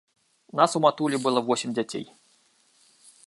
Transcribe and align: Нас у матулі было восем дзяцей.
Нас 0.59 0.71
у 0.77 0.81
матулі 0.85 1.19
было 1.27 1.45
восем 1.49 1.77
дзяцей. 1.79 2.05